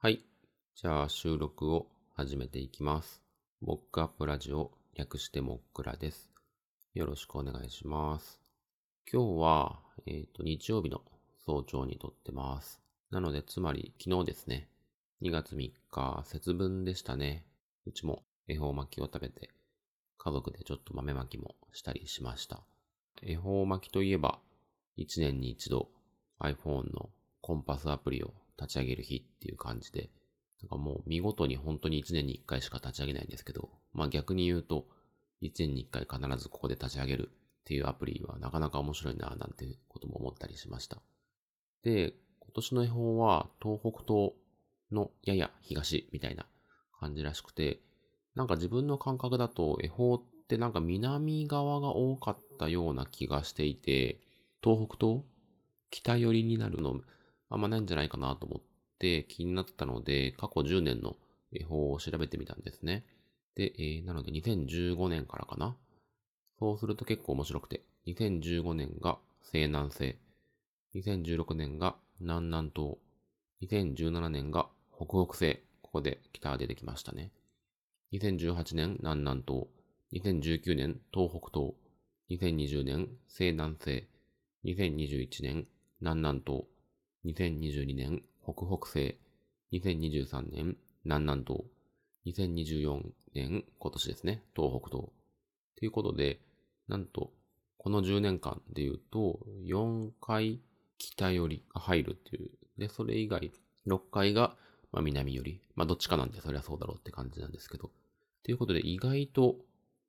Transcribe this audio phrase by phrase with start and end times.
[0.00, 0.22] はい。
[0.76, 3.20] じゃあ収録を始めていきます。
[3.60, 6.30] モックアップラジオ、略してモックラです。
[6.94, 8.38] よろしくお願いします。
[9.12, 11.00] 今日は、えっ、と、日曜日の
[11.44, 12.80] 早朝に撮ってます。
[13.10, 14.68] なので、つまり昨日ですね。
[15.20, 17.44] 2月3日、節分でしたね。
[17.84, 19.50] うちも恵方巻きを食べて、
[20.16, 22.62] 家族でちょっと豆巻きもしたりしました。
[23.20, 24.38] 恵方巻きといえば、
[24.96, 25.88] 1年に一度
[26.38, 27.10] iPhone の
[27.40, 30.10] コンパスアプリを立ち上げる日っていう感じで、
[30.62, 34.86] なんかもう見事に本当に1年に1回しか立ち上げないんですけど、まあ逆に言うと、
[35.42, 41.00] 1年に1回必ずここで立ち上げるっていうアプリはなかなか面白いななんてことも思ったりしました。
[41.84, 44.32] で、今年の恵方は東北東
[44.90, 46.46] のやや東みたいな
[46.98, 47.80] 感じらしくて、
[48.34, 54.18] なんか自分の感覚だと恵方ってなんか南側が多かったような気がしていて、
[54.62, 55.22] 東北東
[55.90, 57.00] 北寄りになるの
[57.50, 58.62] あんまないんじゃないかなと思っ
[58.98, 61.16] て気になったので、過去10年の
[61.52, 63.04] 恵方を調べてみたんですね。
[63.54, 65.76] で、えーなので2015年からかな。
[66.58, 70.18] そうすると結構面白くて、2015年が西南西、
[70.94, 72.96] 2016年が南南東、
[73.62, 77.30] 2017年が北北西、ここで北が出てきましたね。
[78.12, 79.66] 2018年南南東、
[80.12, 81.74] 2019年東北東、
[82.30, 84.08] 2020年西南西、
[84.64, 85.66] 2021年
[86.00, 86.64] 南南東、
[87.28, 89.18] 2022年北北西、
[89.72, 91.64] 2023年南南東、
[92.24, 93.02] 2024
[93.34, 95.10] 年今年ですね、東北東。
[95.76, 96.40] ということで、
[96.88, 97.30] なんと、
[97.76, 100.60] この10年間で言うと、4回
[100.96, 102.50] 北寄りが入るっていう。
[102.78, 103.52] で、それ以外、
[103.86, 104.56] 6回が、
[104.90, 105.60] まあ、南寄り。
[105.74, 107.90] まあ、どっちかなんで、そりゃそうだろうって感じなんですけど。
[108.42, 109.56] ということで、意外と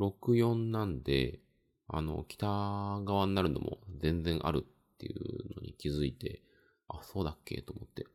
[0.00, 1.40] 64なんで、
[1.88, 6.42] あの、北側になるのも全然あるっていうのに気づいて、
[6.88, 7.62] あ、そうだっけ？
[7.62, 8.06] と思って。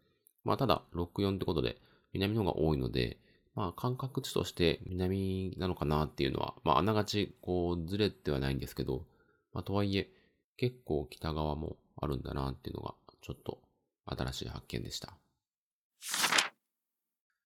[0.43, 1.77] まあ、ただ、64ってことで、
[2.13, 3.17] 南の方が多いので、
[3.55, 9.05] まあ、感覚値として南なのかなっていうのは、まあ、あながち、こう、ずれてはないんですけど、
[9.53, 10.09] まあ、とはいえ、
[10.57, 13.59] 結構北側もあるんだなっていうのが、ちょっと
[14.05, 15.13] 新しい発見でした。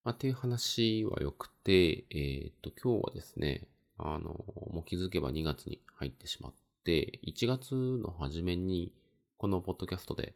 [0.04, 4.30] まあ、っていう話は良くて、えーっと、今日はですね、あの、
[4.72, 6.54] もう気づけば2月に入ってしまっ
[6.84, 8.94] て、1月の初めに、
[9.38, 10.36] このポッドキャストで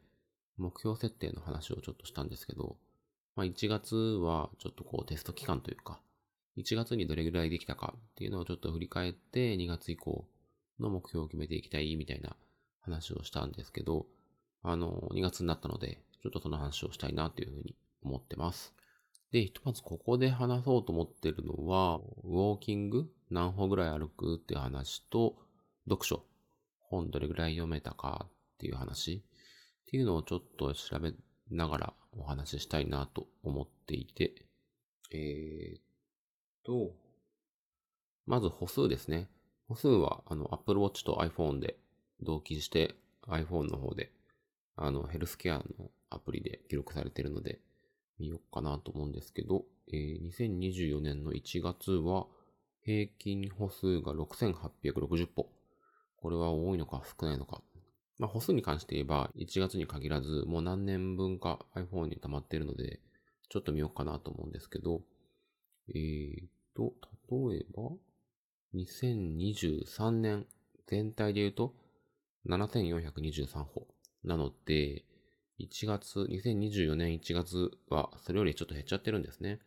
[0.60, 2.78] 目標設定の話をちょっとしたんですけど、
[3.36, 6.00] まあ、1月はちょっとこうテスト期間というか、
[6.58, 10.26] 1月にどれぐらいできたかっていうのをちょっと振り返って2月以降
[10.80, 12.36] の目標を決めていきたいみたいな
[12.82, 14.06] 話をしたんですけど、
[14.62, 18.74] あの、2月になったので、ちょっとその話をしたいなというふうに思ってます。
[19.32, 23.10] で、ひとまずここで話そうと思ってるのは、ウォーキング？
[23.30, 24.36] 何歩ぐらい歩く？
[24.36, 25.38] っていう話と、
[25.88, 26.26] 読書。
[26.90, 29.24] 本どれぐらい読めたかっていう話
[29.90, 31.14] っていうのをちょっと調べ
[31.50, 34.36] ながらお話ししたいなと思っていて、
[35.12, 35.82] えーっ
[36.64, 36.92] と、
[38.28, 39.28] まず歩数ですね。
[39.68, 41.76] 歩数は、あの、Apple Watch と iPhone で
[42.22, 42.94] 同期して
[43.28, 44.12] iPhone の方で、
[44.76, 45.64] あの、ヘルスケアの
[46.12, 47.60] アプリで記録されているので、
[48.20, 52.28] 見ようかなと思うんですけど、えー2024年の1月は、
[52.84, 55.50] 平均歩数が6860歩。
[56.18, 57.64] これは多いのか少ないのか。
[58.20, 63.00] まあ、歩数に関して言えば、1月に限らず、もう何年分か iPhone に溜まっているので、
[63.50, 65.02] ちょっと見ようかなと思うんですけど、
[65.96, 66.94] えーと、
[67.50, 67.92] 例えば、
[68.76, 70.46] 2023年
[70.86, 71.74] 全体で言うと、
[72.46, 73.88] 7423歩。
[74.24, 75.06] なので、
[75.60, 79.60] 1月、2024年1月は、それよりちょっと減っちゃってるんですね。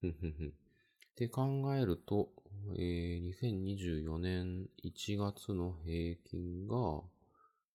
[0.00, 0.48] ふんふんふん。
[0.48, 0.50] っ
[1.16, 2.30] て考えると、
[2.76, 7.02] えー、2024年1月の平均が、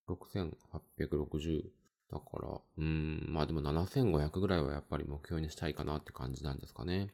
[0.08, 1.62] 6860
[2.12, 7.12] だから、うーん、まあでも7500ぐらいはやっぱり目標にしたいかなって感じなんですかね。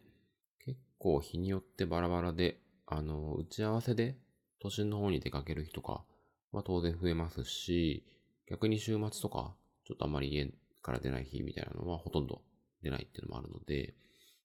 [0.65, 4.16] 結構日によってバラバラで、あの、打ち合わせで
[4.60, 6.04] 都心の方に出かける日とか
[6.53, 8.04] は当然増えますし、
[8.50, 9.54] 逆に週末とか、
[9.87, 10.50] ちょっとあまり家
[10.82, 12.43] から出ない日みたいなのはほとんど
[12.82, 13.94] 出ないっていうのもあるので、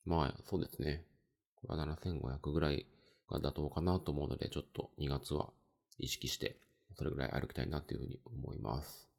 [0.06, 1.06] まあそうですね。
[1.56, 2.86] これは7500ぐらい
[3.30, 5.50] が妥当かなと思うので、ちょっと2月は
[5.98, 6.58] 意識して、
[6.98, 9.10] それぐらい歩きたいなっていうふうに思います。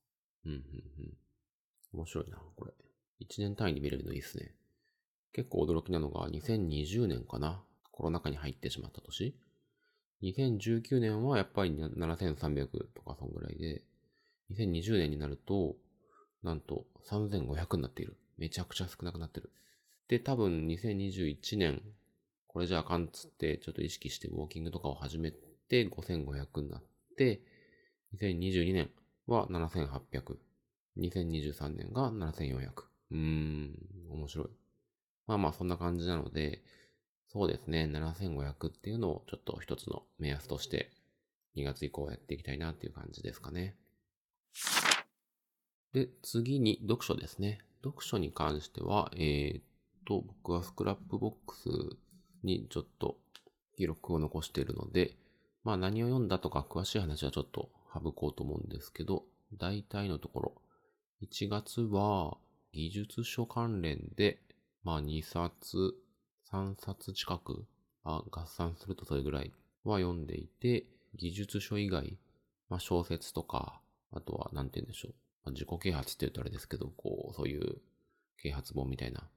[0.45, 0.61] うん、うん、う
[1.03, 1.17] ん。
[1.93, 2.73] 面白いな、これ。
[3.21, 4.55] 1年単位で見れるのいいですね。
[5.33, 7.63] 結構驚きなのが2020年かな？
[7.91, 9.37] コロナ禍に入ってしまった年。
[10.23, 13.83] 2019年はやっぱり7300とかそんぐらいで、
[14.51, 15.77] 2020年になると、
[16.43, 18.17] なんと3500になっている。
[18.37, 19.51] めちゃくちゃ少なくなってる。
[20.09, 21.83] で、多分2021年、
[22.47, 26.83] これじゃあかんっつって、ちょっと意識してウォーキングとかを始めて5500になっ
[27.17, 27.41] て、
[28.21, 28.91] 2022年
[29.27, 30.37] は7800。
[30.99, 32.71] 2023年が7400。
[33.11, 33.79] うーん、
[34.11, 34.47] 面白い。
[35.27, 36.63] まあまあそんな感じなので、
[37.29, 40.93] そうですね、7500っていうのをちょっと一つの目安として
[41.57, 43.75] 2月以降やっていきたいなっていう感じですかね。
[45.93, 47.59] で、次に読書ですね。
[47.83, 49.63] 読書に関しては、えー、っ
[50.07, 51.69] と、僕はスクラップボックス
[52.43, 53.17] にちょっと
[53.77, 55.17] 記録を残しているので、
[55.65, 59.25] まあ何を読んだとか詳しい話はちょっと省こうと思うんですけど、
[59.57, 60.63] 大体のところ、
[61.23, 62.37] 1月は
[62.73, 64.41] 技術書関連で、
[64.83, 65.95] まあ2冊、
[66.51, 67.67] 3冊近く、
[68.05, 69.53] あ合算するとそれぐらい
[69.85, 72.19] は読んでいて、技術書以外、
[72.69, 73.81] まあ小説とか、
[74.13, 75.15] あとは何て言うんでしょう。
[75.45, 77.81] まあ、自己啓発って言うとあれですけど、こう、そういう
[78.39, 79.29] 啓発本みたいな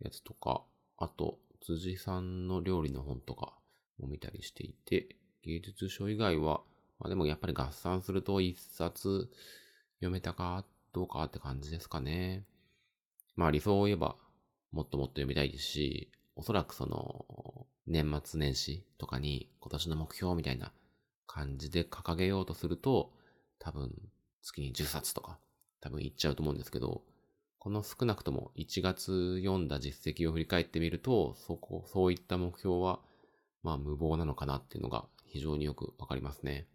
[0.00, 0.62] やつとか、
[0.98, 3.54] あと、辻さんの料理の本とか
[3.98, 6.62] も見たりしていて、芸術書以外は、
[6.98, 9.30] まあでもやっぱり合算すると一冊
[9.96, 12.44] 読めたかどうかって感じですかね。
[13.36, 14.16] まあ理想を言えば
[14.72, 20.72] もっともっと読みたいですし、おそらくその年末年始とかに今年の目標みたいな
[21.26, 23.12] 感じで掲げようとすると
[23.58, 23.92] 多分
[24.42, 25.38] 月に10冊とか
[25.80, 27.02] 多分いっちゃうと思うんですけど、
[27.58, 33.00] この少なくとも1月読んだ実績を振り返ってみると、そこ、そういった目標は
[33.62, 36.66] まあ無謀なのかなっていうのが非常によくわかりますね。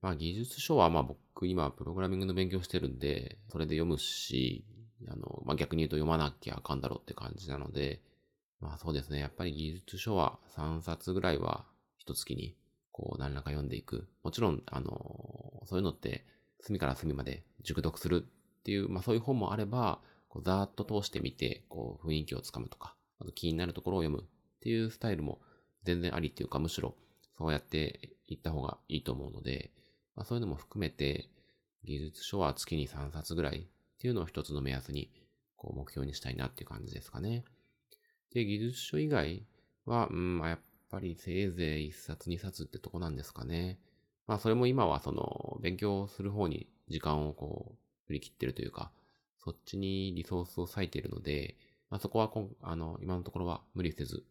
[0.00, 4.64] まあ技術書はまあ僕今プログラミングの勉強してるんで、それで読むし、
[5.08, 8.00] あの、まあ逆に言うと読まなきゃあかんだろうって感じなので、
[8.60, 9.18] まあそうですね。
[9.18, 11.64] やっぱり技術書は3冊ぐらいは
[11.98, 12.56] 一月に
[12.92, 14.08] こう何らか読んでいく。
[14.22, 16.24] もちろん、あの、そういうのって
[16.60, 25.40] 隅から隅まで熟読するっていう、まあそういう本もあれば、こうざーっと通してみて、こう雰囲気をつかむとか、あと気になるところを読むっていうスタイルも
[25.84, 26.94] 全然ありっていうか、むしろ
[27.38, 29.70] そうやっていった方がいいと思うので、
[30.18, 31.30] まあ、そういうのも含めて、
[31.84, 33.62] 技術書は月に3冊ぐらいっ
[34.00, 35.12] ていうのを一つの目安に、
[35.56, 37.44] こう目標にしたいなっていう感じですかね。
[38.34, 39.46] で、技術書以外
[39.86, 40.58] は、うん、やっ
[40.90, 43.78] ぱりせいぜい1冊2冊ってとこなんですかね。
[44.26, 47.78] まあそれも今はその勉強する方に時間をこう
[48.08, 48.90] 振り切ってるというか、
[49.44, 51.54] そっちにリソースを割いているので、
[51.90, 54.24] まあそこはこあの今のところは無理せず、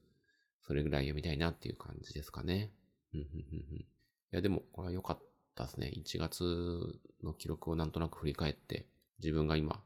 [0.63, 2.72] それぐらい読みたいなっていう感じですかね。
[3.13, 3.25] い
[4.31, 5.92] やでもこれは良かったたですね。
[5.95, 8.86] 1月の記録をなんとなく振り返って、
[9.19, 9.81] 自分が今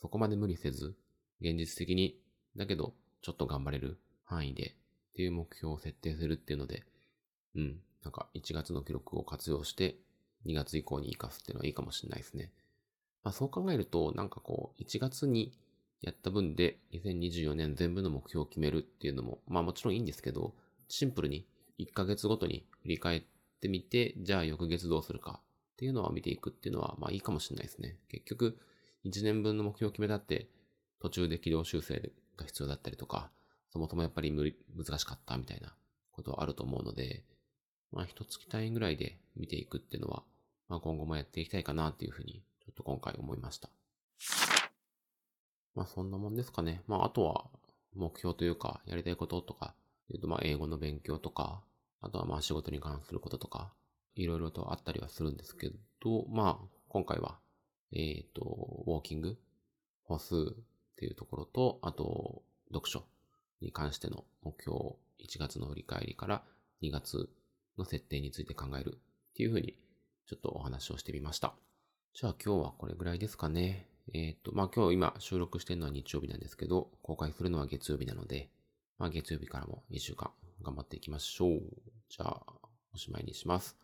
[0.00, 0.94] そこまで無理せず、
[1.40, 2.18] 現実的に、
[2.56, 4.74] だけどちょっと頑張れる範囲で
[5.12, 6.84] っていう目標を設定するっていうので、
[7.56, 9.96] うん、なんか1月の記録を活用して
[10.46, 12.52] 2月以降に活かすっていうのはいいかもしれないですね。
[13.22, 15.52] まあそう考えると、なんかこう、1月に
[16.02, 20.54] やった分で2024年全部の目標を決めるっていうのも、まあもちろんいいんですけど、
[20.88, 21.46] シンプルに
[21.78, 23.22] 1ヶ月ごとに振り返っ
[23.64, 25.40] てみて、じゃあ翌月どうするか
[25.74, 27.96] っていうのは見ていくっていうのは、まあいいかもしれないですね。
[28.08, 28.58] 結局、
[29.06, 30.48] 1年分の目標を決めたって、
[31.00, 33.30] 途中で軌道修正が必要だったりとか、
[33.70, 35.74] そもそもやっぱり無理、難しかったみたいな
[36.12, 37.24] ことはあると思うので、
[37.90, 40.24] まあ一月単位ぐらいで見ていくっていうのは、
[40.68, 43.70] まあ今後もやっていきたいかなっていうふうに、ちょっと今回思いました。
[45.74, 46.82] まあそんなもんですかね。
[46.86, 47.46] まああとは
[47.94, 49.74] 目標というか、やりたいこととか、
[50.12, 51.62] えっとまあ英語の勉強とか、
[52.04, 53.72] あとはまあ仕事に関することとか、
[54.14, 55.70] いろいろとあったりはするんですけ
[56.02, 57.38] ど、まあ今回は、
[57.92, 59.38] えっ、と、ウォーキング、
[60.04, 60.38] 歩数っ
[60.96, 63.04] ていうところと、あと、読書
[63.62, 64.76] に関しての目標、
[65.18, 66.42] 1月の振り返りから
[66.82, 67.30] 2月
[67.78, 69.74] の設定について考えるっていうふうに、
[70.26, 71.54] ちょっとお話をしてみました。
[72.14, 73.88] じゃあ今日はこれぐらいですかね。
[74.12, 78.50] えっ、ー、と、まあ今日今収録してるのは日曜日なんですけど、公開するのは月曜日なので、
[78.98, 80.30] まあ月曜日からも1週間
[80.62, 81.93] 頑張っていきましょう。
[82.16, 82.42] じゃあ、
[82.94, 83.76] おしまいにします。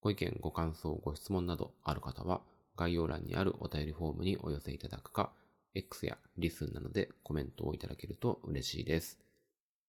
[0.00, 2.40] ご意見、ご感想、ご質問などある方は、
[2.76, 5.30] 概要欄にあるお便りフォームにお寄せいただくか、
[5.72, 9.20] X やリスンなどでコメントをいただけると嬉しいです。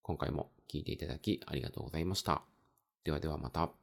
[0.03, 2.43] 今回も聞いていただきありがとうございました。
[3.05, 3.82] ではではまた。